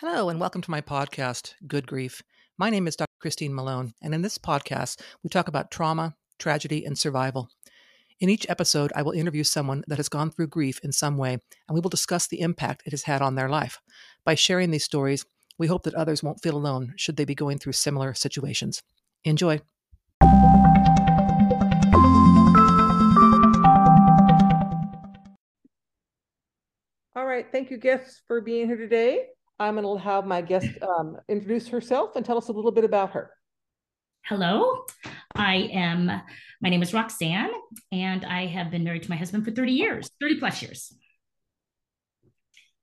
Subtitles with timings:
[0.00, 2.22] Hello, and welcome to my podcast, Good Grief.
[2.56, 3.10] My name is Dr.
[3.18, 7.48] Christine Malone, and in this podcast, we talk about trauma, tragedy, and survival.
[8.20, 11.32] In each episode, I will interview someone that has gone through grief in some way,
[11.32, 13.80] and we will discuss the impact it has had on their life.
[14.24, 15.26] By sharing these stories,
[15.58, 18.84] we hope that others won't feel alone should they be going through similar situations.
[19.24, 19.60] Enjoy.
[27.16, 27.46] All right.
[27.50, 29.30] Thank you, guests, for being here today.
[29.58, 32.84] I'm going to have my guest um, introduce herself and tell us a little bit
[32.84, 33.30] about her.
[34.24, 34.84] Hello,
[35.34, 36.06] I am,
[36.60, 37.50] my name is Roxanne,
[37.90, 40.92] and I have been married to my husband for 30 years, 30 plus years.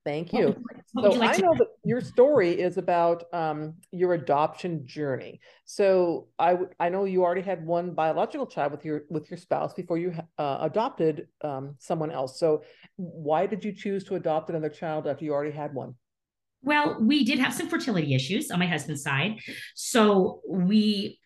[0.04, 0.54] Thank you.
[0.96, 5.40] so you like I know that your story is about um, your adoption journey.
[5.64, 9.74] So I I know you already had one biological child with your with your spouse
[9.74, 12.38] before you uh, adopted um, someone else.
[12.38, 12.62] So
[12.94, 15.96] why did you choose to adopt another child after you already had one?
[16.66, 19.38] Well, we did have some fertility issues on my husband's side.
[19.74, 21.20] So we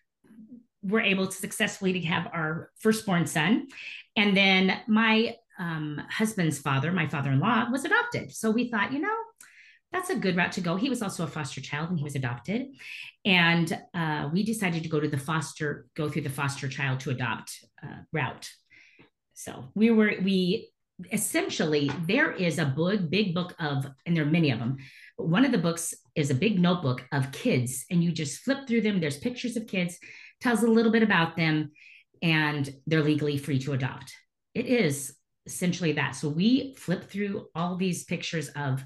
[0.83, 3.67] were able to successfully to have our firstborn son.
[4.15, 8.31] And then my um, husband's father, my father-in-law, was adopted.
[8.31, 9.17] So we thought, you know,
[9.91, 10.75] that's a good route to go.
[10.75, 12.67] He was also a foster child and he was adopted.
[13.25, 17.09] And uh, we decided to go to the foster, go through the foster child to
[17.09, 18.49] adopt uh, route.
[19.33, 20.71] So we were, we
[21.11, 24.77] essentially, there is a big, big book of, and there are many of them,
[25.27, 28.81] one of the books is a big notebook of kids, and you just flip through
[28.81, 28.99] them.
[28.99, 29.97] There's pictures of kids,
[30.39, 31.71] tells a little bit about them,
[32.21, 34.13] and they're legally free to adopt.
[34.53, 36.15] It is essentially that.
[36.15, 38.83] So we flip through all these pictures of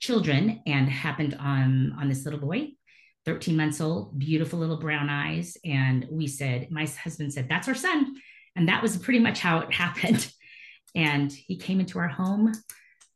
[0.00, 2.68] children and happened on on this little boy
[3.24, 7.74] 13 months old beautiful little brown eyes and we said my husband said that's our
[7.74, 8.14] son
[8.54, 10.30] and that was pretty much how it happened
[10.94, 12.52] and he came into our home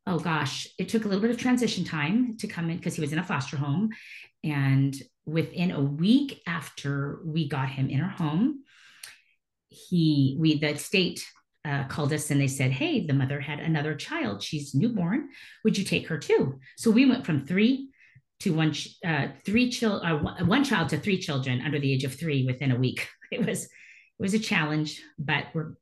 [0.09, 3.01] oh gosh, it took a little bit of transition time to come in because he
[3.03, 3.91] was in a foster home.
[4.42, 8.65] And within a week after we got him in our home,
[9.69, 11.25] he, we, the state
[11.66, 14.43] uh, called us and they said, Hey, the mother had another child.
[14.43, 15.28] She's newborn.
[15.65, 16.59] Would you take her too?
[16.78, 17.91] So we went from three
[18.41, 18.72] to one,
[19.05, 22.72] uh, three chil- uh, one child to three children under the age of three within
[22.72, 23.06] a week.
[23.31, 23.71] It was, it
[24.19, 25.75] was a challenge, but we're,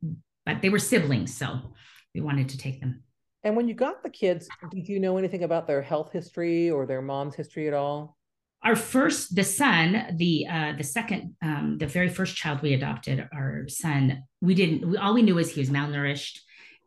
[0.44, 1.32] but they were siblings.
[1.32, 1.76] So
[2.12, 3.04] we wanted to take them.
[3.46, 6.84] And when you got the kids, did you know anything about their health history or
[6.84, 8.16] their mom's history at all?
[8.64, 13.28] Our first, the son, the uh, the second, um, the very first child we adopted,
[13.32, 14.90] our son, we didn't.
[14.90, 16.40] We, all we knew was he was malnourished,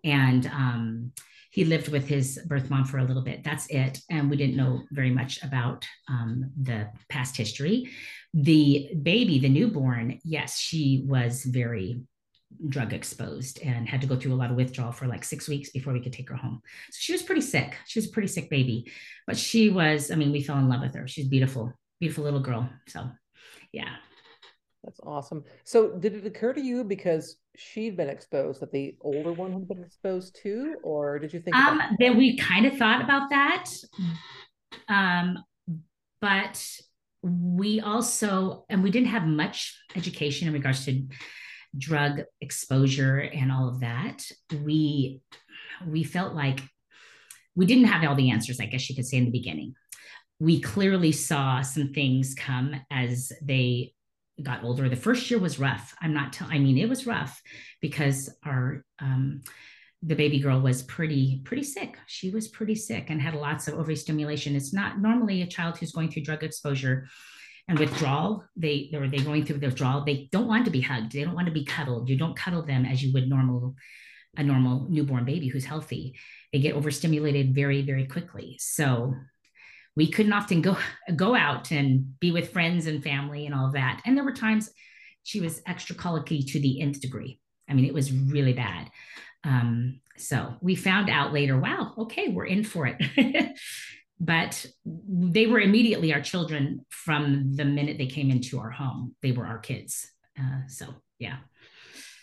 [0.04, 1.14] and um,
[1.50, 3.46] he lived with his birth mom for a little bit.
[3.46, 7.90] That's it, and we didn't know very much about um, the past history.
[8.34, 12.02] The baby, the newborn, yes, she was very
[12.68, 15.70] drug exposed and had to go through a lot of withdrawal for like six weeks
[15.70, 16.62] before we could take her home.
[16.92, 17.78] So she was pretty sick.
[17.88, 18.92] She was a pretty sick baby,
[19.28, 21.08] but she was, I mean, we fell in love with her.
[21.08, 22.70] She's beautiful, beautiful little girl.
[22.88, 23.10] So
[23.72, 23.96] yeah.
[24.84, 25.44] That's awesome.
[25.66, 29.68] So did it occur to you because she'd been exposed that the older one had
[29.68, 31.56] been exposed too, or did you think?
[31.56, 33.70] Um, that we kind of thought about that.
[34.88, 35.38] Um,
[36.22, 36.66] but
[37.22, 41.04] we also, and we didn't have much education in regards to
[41.78, 44.24] drug exposure and all of that,
[44.64, 45.22] we
[45.88, 46.62] we felt like
[47.56, 49.76] we didn't have all the answers, I guess you could say in the beginning.
[50.40, 53.94] We clearly saw some things come as they
[54.42, 54.88] got older.
[54.88, 55.94] The first year was rough.
[56.02, 57.42] I'm not I mean, it was rough
[57.82, 59.42] because our, um,
[60.02, 61.98] the baby girl was pretty, pretty sick.
[62.08, 64.56] She was pretty sick and had lots of overstimulation.
[64.56, 67.08] It's not normally a child who's going through drug exposure
[67.70, 71.24] and withdrawal they or they going through withdrawal they don't want to be hugged they
[71.24, 72.10] don't want to be cuddled.
[72.10, 73.76] You don't cuddle them as you would normal
[74.36, 76.16] a normal newborn baby who's healthy.
[76.52, 78.58] They get overstimulated very very quickly.
[78.60, 79.14] So
[79.96, 80.78] we couldn't often go
[81.16, 84.02] go out and be with friends and family and all of that.
[84.06, 84.72] And there were times
[85.24, 87.40] she was extra colicky to the nth degree.
[87.70, 88.90] I mean it was really bad.
[89.44, 93.02] Um, so we found out later wow okay we're in for it
[94.20, 99.16] but they were immediately our children from the minute they came into our home.
[99.22, 100.10] They were our kids.
[100.38, 100.88] Uh, so,
[101.20, 101.38] yeah.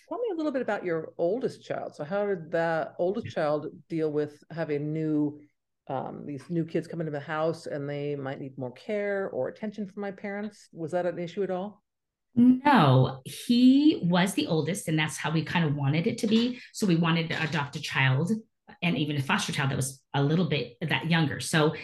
[0.09, 1.95] Tell me a little bit about your oldest child.
[1.95, 5.41] So, how did that oldest child deal with having new,
[5.89, 9.49] um, these new kids come into the house and they might need more care or
[9.49, 10.69] attention from my parents?
[10.73, 11.83] Was that an issue at all?
[12.35, 16.61] No, he was the oldest, and that's how we kind of wanted it to be.
[16.75, 18.33] So, we wanted to adopt a child
[18.83, 21.41] and even a foster child that was a little bit that younger.
[21.41, 21.75] So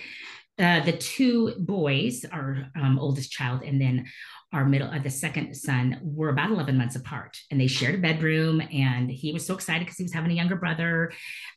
[0.59, 4.07] uh, the two boys, our um, oldest child, and then
[4.53, 7.99] our middle, uh, the second son, were about 11 months apart, and they shared a
[7.99, 8.61] bedroom.
[8.61, 11.13] And he was so excited because he was having a younger brother.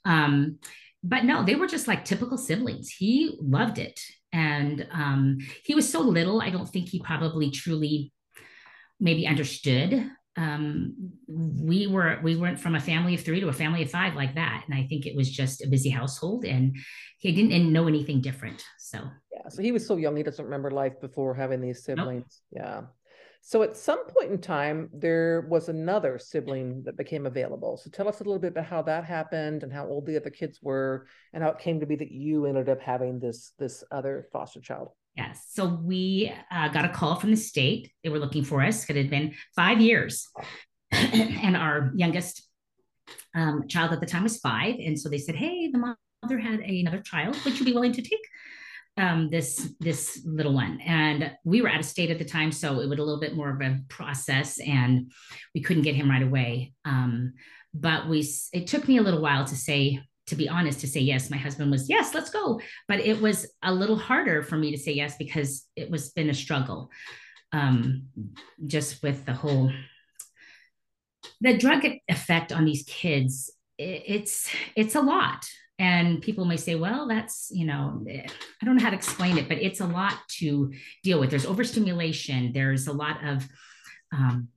[0.06, 0.60] Um,
[1.04, 2.89] but no, they were just like typical siblings.
[2.89, 4.00] He loved it,
[4.31, 6.42] and um, he was so little.
[6.42, 8.13] I don't think he probably truly
[9.00, 13.84] maybe understood um, we were we went from a family of three to a family
[13.84, 14.64] of five like that.
[14.66, 16.76] And i think it was just a busy household and
[17.20, 18.64] he didn't know anything different.
[18.78, 19.00] So
[19.34, 22.42] yeah so he was so young he doesn't remember life before having these siblings.
[22.52, 22.66] Nope.
[22.66, 22.82] yeah.
[23.42, 27.78] So at some point in time there was another sibling that became available.
[27.78, 30.31] So tell us a little bit about how that happened and how old the other
[30.31, 33.84] kids were and how it came to be that you ended up having this this
[33.92, 35.48] other foster child Yes.
[35.52, 37.92] So we uh, got a call from the state.
[38.04, 38.90] They were looking for us.
[38.90, 40.28] It had been five years.
[40.92, 42.48] and our youngest
[43.34, 44.76] um, child at the time was five.
[44.76, 47.38] And so they said, Hey, the mother had another child.
[47.46, 48.20] Would you be willing to take
[48.98, 50.82] um, this this little one?
[50.82, 52.52] And we were out of state at the time.
[52.52, 55.12] So it was a little bit more of a process and
[55.54, 56.74] we couldn't get him right away.
[56.84, 57.34] Um,
[57.74, 61.00] but we it took me a little while to say to be honest, to say
[61.00, 61.30] yes.
[61.30, 62.60] My husband was, yes, let's go.
[62.88, 66.30] But it was a little harder for me to say yes because it was been
[66.30, 66.89] a struggle.
[67.51, 68.07] Um,
[68.66, 69.72] just with the whole
[71.42, 75.45] the drug effect on these kids, it, it's it's a lot.
[75.77, 79.50] And people may say, well, that's, you know, I don't know how to explain it,
[79.50, 80.71] but it's a lot to
[81.04, 81.30] deal with.
[81.30, 83.48] There's overstimulation, there's a lot of
[84.13, 84.48] um,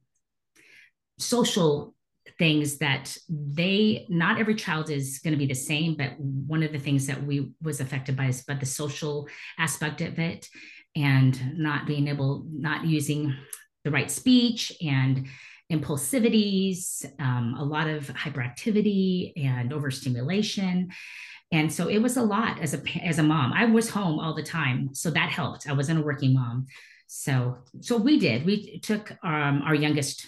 [1.19, 1.95] social
[2.39, 6.73] things that they not every child is going to be the same but one of
[6.73, 10.49] the things that we was affected by is but the social aspect of it
[10.97, 13.35] and not being able not using
[13.85, 15.27] the right speech and
[15.71, 20.91] impulsivities um, a lot of hyperactivity and overstimulation.
[21.53, 23.53] And so it was a lot as a as a mom.
[23.53, 25.69] I was home all the time so that helped.
[25.69, 26.67] I wasn't a working mom.
[27.07, 28.45] So so we did.
[28.45, 30.27] We took um, our youngest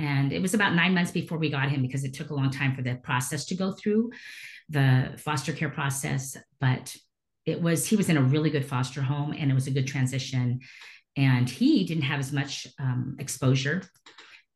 [0.00, 2.50] and it was about nine months before we got him because it took a long
[2.50, 4.10] time for the process to go through
[4.70, 6.38] the foster care process.
[6.58, 6.96] But
[7.44, 9.86] it was, he was in a really good foster home and it was a good
[9.86, 10.60] transition.
[11.18, 13.82] And he didn't have as much um, exposure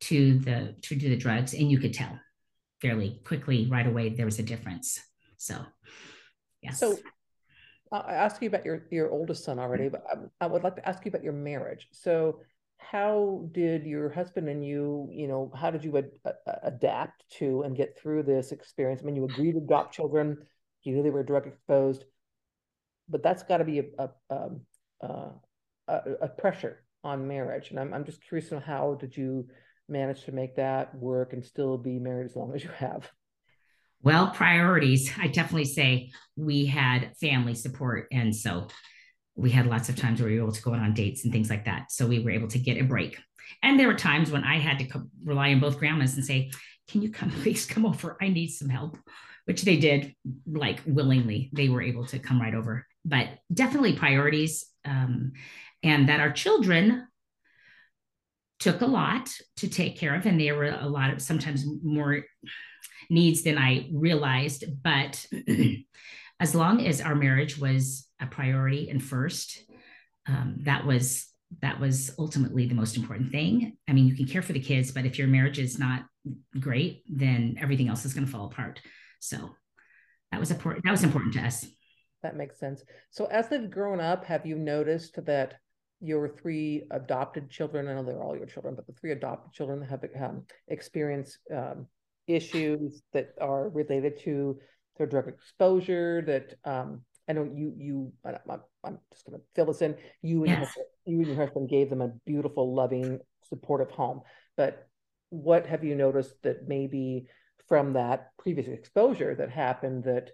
[0.01, 2.19] to the to do the drugs and you could tell
[2.81, 4.99] fairly quickly right away there was a difference
[5.37, 5.55] so
[6.61, 6.97] yes so
[7.93, 10.87] i asked you about your your oldest son already but I, I would like to
[10.87, 12.41] ask you about your marriage so
[12.91, 16.11] how did your husband and you, you know, how did you ad-
[16.63, 19.01] adapt to and get through this experience?
[19.01, 20.37] I mean, you agreed to adopt children,
[20.83, 22.05] you knew they were drug exposed,
[23.09, 24.61] but that's got to be a, a, um,
[25.01, 25.29] uh,
[25.87, 27.71] a, a, pressure on marriage.
[27.71, 29.47] And I'm, I'm just curious on how did you
[29.89, 33.09] manage to make that work and still be married as long as you have?
[34.01, 35.11] Well, priorities.
[35.17, 38.07] I definitely say we had family support.
[38.11, 38.67] And so
[39.35, 41.33] we had lots of times where we were able to go out on dates and
[41.33, 41.91] things like that.
[41.91, 43.19] So we were able to get a break.
[43.61, 46.51] And there were times when I had to co- rely on both grandmas and say,
[46.87, 48.17] Can you come, please come over?
[48.21, 48.97] I need some help,
[49.45, 50.15] which they did
[50.47, 51.49] like willingly.
[51.53, 52.87] They were able to come right over.
[53.03, 54.65] But definitely priorities.
[54.85, 55.33] Um,
[55.83, 57.07] and that our children
[58.59, 60.25] took a lot to take care of.
[60.25, 62.23] And there were a lot of sometimes more
[63.09, 64.63] needs than I realized.
[64.81, 65.25] But
[66.39, 69.63] as long as our marriage was a priority and first,
[70.27, 71.27] um, that was
[71.61, 73.77] that was ultimately the most important thing.
[73.87, 76.05] I mean, you can care for the kids, but if your marriage is not
[76.59, 78.81] great, then everything else is going to fall apart.
[79.19, 79.51] So
[80.31, 80.83] that was important.
[80.83, 81.65] That was important to us.
[82.23, 82.83] That makes sense.
[83.11, 85.59] So as they've grown up, have you noticed that
[86.01, 89.81] your three adopted children, I know they're all your children, but the three adopted children
[89.83, 91.87] have um, experienced um,
[92.27, 94.59] issues that are related to
[94.97, 99.65] their drug exposure that um, I know you you I'm, I'm just going to fill
[99.65, 99.95] this in.
[100.21, 100.77] You and yes.
[101.05, 104.21] you and your husband gave them a beautiful, loving, supportive home.
[104.57, 104.87] But
[105.29, 107.27] what have you noticed that maybe
[107.67, 110.31] from that previous exposure that happened that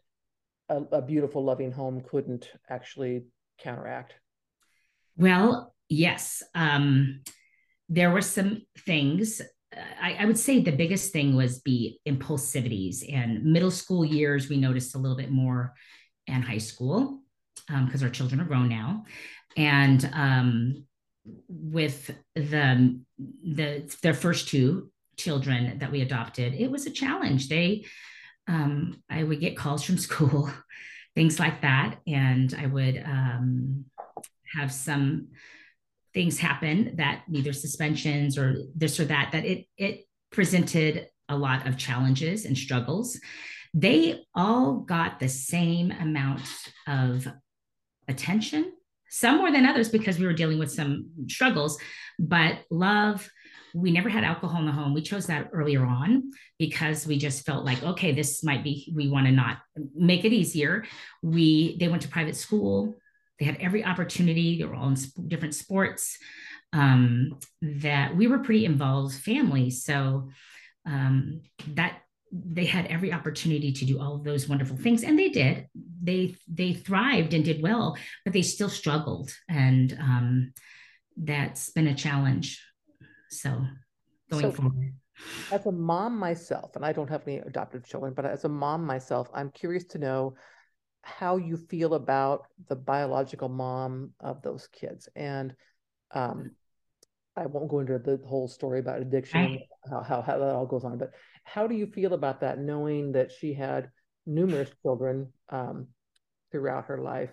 [0.70, 3.24] a, a beautiful, loving home couldn't actually
[3.58, 4.14] counteract?
[5.16, 6.44] Well, yes.
[6.54, 7.22] Um,
[7.88, 9.42] there were some things
[10.02, 14.58] I, I, would say the biggest thing was the impulsivities and middle school years we
[14.58, 15.74] noticed a little bit more
[16.28, 17.22] and high school
[17.68, 19.06] because um, our children are grown now.
[19.58, 20.86] And um,
[21.48, 23.00] with the
[23.44, 27.48] the their first two children that we adopted it was a challenge.
[27.48, 27.86] They
[28.48, 30.50] um, i would get calls from school
[31.16, 32.00] things like that.
[32.08, 33.86] And i would um,
[34.56, 35.28] have some
[36.14, 41.68] things happen that either suspensions or this or that that it it presented a lot
[41.68, 43.20] of challenges and struggles
[43.74, 46.42] they all got the same amount
[46.88, 47.28] of
[48.08, 48.72] attention
[49.10, 51.78] some more than others because we were dealing with some struggles
[52.20, 53.30] but love
[53.74, 57.46] we never had alcohol in the home we chose that earlier on because we just
[57.46, 59.60] felt like okay this might be we want to not
[59.96, 60.84] make it easier
[61.22, 62.96] we they went to private school
[63.42, 64.60] they had every opportunity.
[64.60, 66.20] They were all in sp- different sports.
[66.74, 70.30] Um, that we were pretty involved family, so
[70.86, 71.42] um,
[71.74, 71.98] that
[72.32, 75.68] they had every opportunity to do all of those wonderful things, and they did.
[76.02, 80.54] They they thrived and did well, but they still struggled, and um,
[81.18, 82.64] that's been a challenge.
[83.30, 83.66] So
[84.30, 84.94] going so, forward.
[85.52, 88.86] As a mom myself, and I don't have any adoptive children, but as a mom
[88.86, 90.36] myself, I'm curious to know
[91.04, 95.10] how you feel about the biological mom of those kids.
[95.16, 95.56] And
[96.12, 96.52] um,
[97.36, 99.60] I won't go into the whole story about addiction,
[99.90, 101.12] how, how, how that all goes on, but
[101.44, 103.90] how do you feel about that, knowing that she had
[104.26, 105.88] numerous children um,
[106.52, 107.32] throughout her life,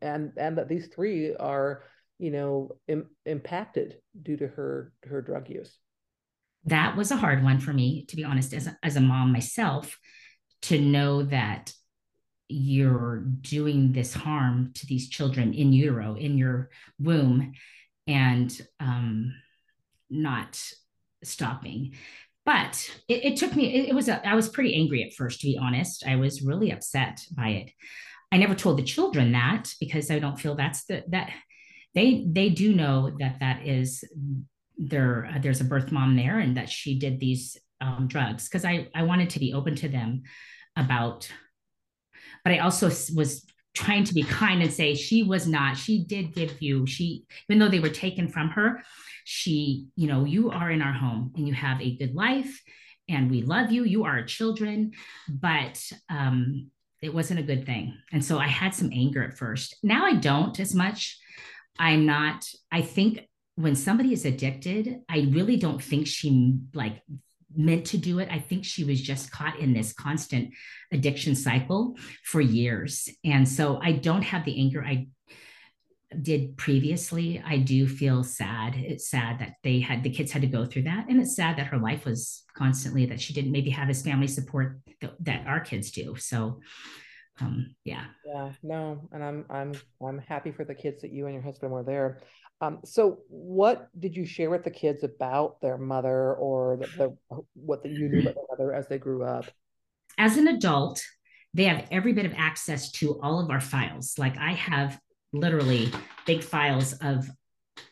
[0.00, 1.84] and and that these three are,
[2.18, 5.78] you know, Im- impacted due to her her drug use?
[6.66, 9.32] That was a hard one for me, to be honest, as a, as a mom
[9.32, 9.98] myself,
[10.62, 11.72] to know that
[12.48, 17.52] you're doing this harm to these children in utero in your womb
[18.06, 19.34] and um,
[20.10, 20.62] not
[21.22, 21.94] stopping
[22.44, 25.40] but it, it took me it, it was a, i was pretty angry at first
[25.40, 26.04] to be honest.
[26.06, 27.70] I was really upset by it.
[28.32, 31.30] I never told the children that because i don't feel that's the that
[31.94, 34.04] they they do know that that is
[34.76, 38.48] there uh, there's a birth mom there and that she did these um, drugs.
[38.48, 40.22] Because i i wanted to be open to them
[40.76, 41.30] about
[42.44, 46.34] but I also was trying to be kind and say she was not she did
[46.34, 48.82] give you she even though they were taken from her
[49.24, 52.62] she you know you are in our home and you have a good life
[53.08, 54.92] and we love you you are children
[55.28, 56.70] but um
[57.04, 57.98] it wasn't a good thing.
[58.12, 59.76] And so i had some anger at first.
[59.82, 61.18] Now i don't as much.
[61.78, 63.20] I'm not i think
[63.56, 67.02] when somebody is addicted i really don't think she like
[67.56, 68.28] meant to do it.
[68.30, 70.54] I think she was just caught in this constant
[70.92, 73.08] addiction cycle for years.
[73.24, 75.08] And so I don't have the anger I
[76.20, 77.42] did previously.
[77.44, 78.74] I do feel sad.
[78.76, 81.08] It's sad that they had the kids had to go through that.
[81.08, 84.28] And it's sad that her life was constantly that she didn't maybe have this family
[84.28, 86.14] support that, that our kids do.
[86.16, 86.60] So
[87.40, 89.72] um yeah yeah no and i'm i'm
[90.06, 92.20] i'm happy for the kids that you and your husband were there
[92.60, 97.42] um, so, what did you share with the kids about their mother or the, the
[97.54, 99.46] what the, you knew about their mother as they grew up?
[100.18, 101.02] As an adult,
[101.52, 104.14] they have every bit of access to all of our files.
[104.18, 104.98] Like I have
[105.32, 105.90] literally
[106.26, 107.28] big files of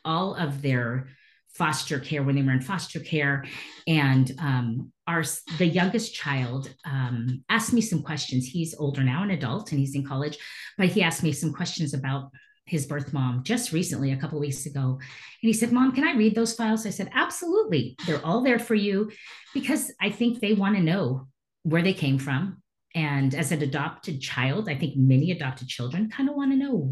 [0.05, 1.09] all of their
[1.55, 3.45] foster care when they were in foster care
[3.87, 5.25] and um, our
[5.59, 9.97] the youngest child um, asked me some questions he's older now an adult and he's
[9.97, 10.39] in college
[10.79, 12.31] but he asked me some questions about
[12.65, 14.99] his birth mom just recently, a couple weeks ago.
[14.99, 15.01] And
[15.49, 16.87] he said, Mom, can I read those files?
[16.87, 17.97] I said, Absolutely.
[18.07, 19.11] They're all there for you
[19.53, 21.29] because I think they want to know
[21.65, 22.63] where they came from.
[22.95, 26.91] And as an adopted child, I think many adopted children kind of want to know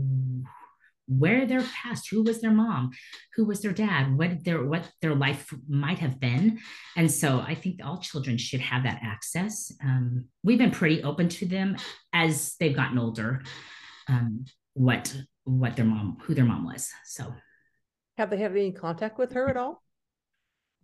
[1.11, 2.93] where their past, who was their mom,
[3.35, 6.61] who was their dad, what their what their life might have been.
[6.97, 9.73] And so I think all children should have that access.
[9.83, 11.76] Um, we've been pretty open to them
[12.12, 13.43] as they've gotten older.
[14.09, 15.14] Um, what
[15.45, 16.88] what their mom, who their mom was.
[17.05, 17.35] So,
[18.17, 19.83] have they had any contact with her at all?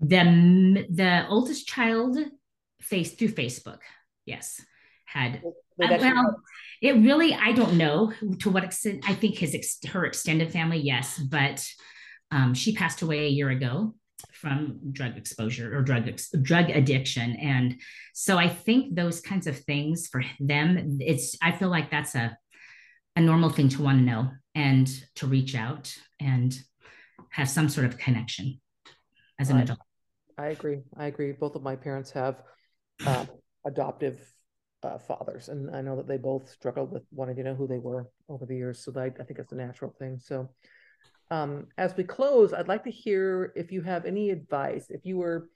[0.01, 2.19] The the oldest child
[2.81, 3.79] face through Facebook.
[4.25, 4.61] Yes,
[5.05, 5.43] had
[5.79, 6.43] well,
[6.83, 9.05] it really I don't know to what extent.
[9.09, 11.65] I think his her extended family, yes, but
[12.31, 13.95] um, she passed away a year ago
[14.33, 16.11] from drug exposure or drug
[16.43, 17.79] drug addiction and
[18.15, 22.37] so i think those kinds of things for them it's i feel like that's a
[23.17, 26.59] a normal thing to want to know and to reach out and
[27.31, 28.61] have some sort of connection
[29.39, 29.79] as an I, adult.
[30.39, 30.81] I agree.
[30.97, 31.33] I agree.
[31.33, 32.43] Both of my parents have
[33.07, 33.25] uh,
[33.67, 34.21] adoptive
[34.83, 37.79] uh, fathers, and I know that they both struggled with wanting to know who they
[37.79, 38.85] were over the years.
[38.85, 40.19] So I, I think it's a natural thing.
[40.19, 40.51] So,
[41.31, 44.87] um, as we close, I'd like to hear if you have any advice.
[44.91, 45.49] If you were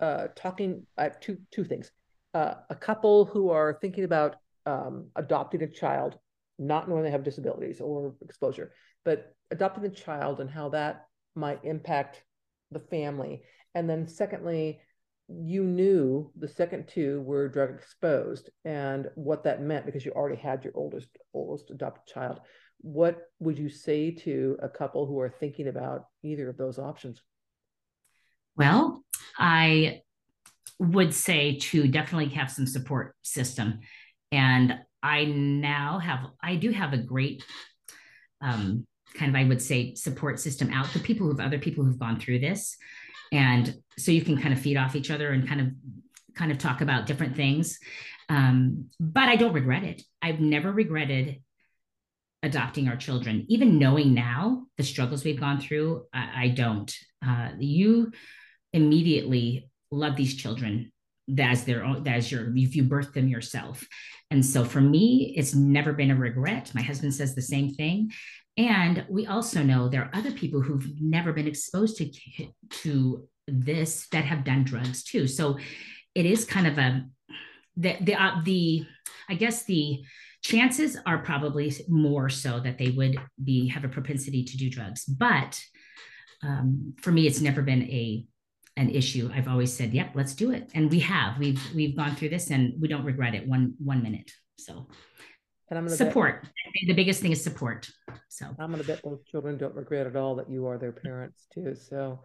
[0.00, 1.90] uh, talking, I have two two things.
[2.34, 6.18] Uh, a couple who are thinking about um, adopting a child
[6.58, 8.72] not knowing they have disabilities or exposure,
[9.04, 12.22] but adopting a child and how that might impact
[12.70, 13.42] the family.
[13.74, 14.80] And then, secondly,
[15.28, 20.36] you knew the second two were drug exposed and what that meant because you already
[20.36, 22.40] had your oldest oldest adopted child.
[22.80, 27.20] What would you say to a couple who are thinking about either of those options?
[28.56, 29.04] Well,
[29.38, 30.02] I
[30.78, 33.80] would say to definitely have some support system.
[34.30, 37.44] And I now have, I do have a great
[38.40, 41.98] um, kind of, I would say, support system out for people who've other people who've
[41.98, 42.76] gone through this.
[43.32, 45.68] And so you can kind of feed off each other and kind of,
[46.34, 47.78] kind of talk about different things.
[48.28, 50.02] Um, but I don't regret it.
[50.20, 51.42] I've never regretted
[52.42, 53.46] adopting our children.
[53.48, 56.94] Even knowing now the struggles we've gone through, I, I don't.
[57.26, 58.12] Uh, you
[58.72, 60.92] immediately love these children
[61.38, 63.84] as their own, as your if you birth them yourself.
[64.30, 66.72] And so for me, it's never been a regret.
[66.74, 68.12] My husband says the same thing.
[68.56, 72.10] And we also know there are other people who've never been exposed to
[72.82, 75.26] to this that have done drugs too.
[75.26, 75.58] So
[76.14, 77.04] it is kind of a
[77.76, 78.86] the the uh, the
[79.28, 80.02] I guess the
[80.42, 85.04] chances are probably more so that they would be have a propensity to do drugs.
[85.04, 85.60] But
[86.42, 88.26] um, for me, it's never been a
[88.76, 89.30] an issue.
[89.34, 91.38] I've always said, "Yep, let's do it," and we have.
[91.38, 94.30] We've we've gone through this, and we don't regret it one one minute.
[94.58, 94.88] So,
[95.70, 96.42] and I'm gonna support.
[96.42, 96.52] Bet,
[96.86, 97.88] the biggest thing is support.
[98.28, 100.92] So I'm going to bet those children don't regret at all that you are their
[100.92, 101.74] parents too.
[101.74, 102.20] So.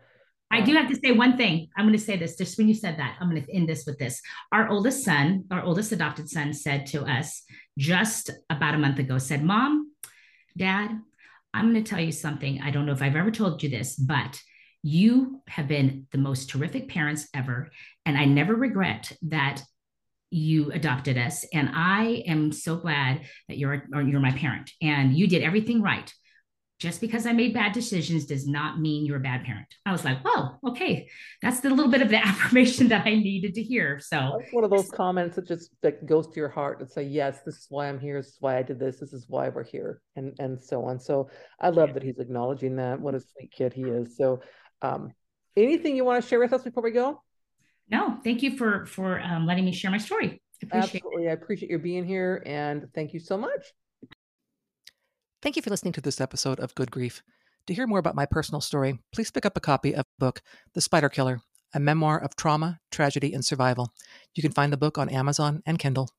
[0.51, 1.69] I um, do have to say one thing.
[1.77, 3.15] I'm going to say this just when you said that.
[3.19, 4.21] I'm going to end this with this.
[4.51, 7.43] Our oldest son, our oldest adopted son, said to us
[7.77, 9.91] just about a month ago, said, Mom,
[10.57, 10.91] Dad,
[11.53, 12.62] I'm going to tell you something.
[12.62, 14.41] I don't know if I've ever told you this, but
[14.83, 17.69] you have been the most terrific parents ever.
[18.05, 19.62] And I never regret that
[20.31, 21.45] you adopted us.
[21.53, 26.11] And I am so glad that you're, you're my parent and you did everything right.
[26.79, 29.67] Just because I made bad decisions does not mean you're a bad parent.
[29.85, 31.07] I was like, "Whoa, okay,
[31.39, 34.63] that's the little bit of the affirmation that I needed to hear." So that's one
[34.63, 37.67] of those comments that just that goes to your heart and say, "Yes, this is
[37.69, 38.19] why I'm here.
[38.19, 38.97] This is why I did this.
[38.97, 41.00] This is why we're here," and and so on.
[41.00, 43.00] So I love that he's acknowledging that.
[43.00, 44.17] What a sweet kid he is.
[44.17, 44.41] So
[44.81, 45.11] um,
[45.55, 47.21] anything you want to share with us before we go?
[47.91, 50.41] No, thank you for for um, letting me share my story.
[50.71, 51.29] I Absolutely, it.
[51.29, 53.74] I appreciate your being here, and thank you so much.
[55.41, 57.21] Thank you for listening to this episode of Good Grief.
[57.67, 60.41] To hear more about my personal story, please pick up a copy of the book
[60.74, 61.41] The Spider Killer,
[61.74, 63.91] a memoir of trauma, tragedy, and survival.
[64.36, 66.10] You can find the book on Amazon and Kindle.